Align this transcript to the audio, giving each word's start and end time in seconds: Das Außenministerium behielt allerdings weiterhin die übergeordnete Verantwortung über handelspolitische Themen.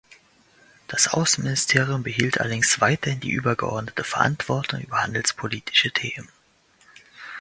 Das 0.87 1.09
Außenministerium 1.09 2.01
behielt 2.01 2.39
allerdings 2.39 2.81
weiterhin 2.81 3.19
die 3.19 3.29
übergeordnete 3.29 4.03
Verantwortung 4.03 4.81
über 4.81 5.03
handelspolitische 5.03 5.91
Themen. 5.91 6.27